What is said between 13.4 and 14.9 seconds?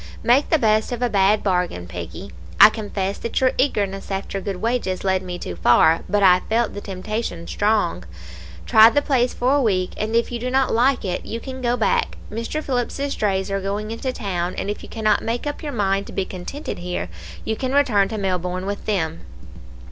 are going into town, and if you